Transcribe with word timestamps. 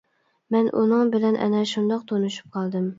مەن 0.55 0.69
ئۇنىڭ 0.79 1.13
بىلەن 1.17 1.39
ئەنە 1.47 1.63
شۇنداق 1.75 2.11
تونۇشۇپ 2.13 2.59
قالدىم. 2.61 2.87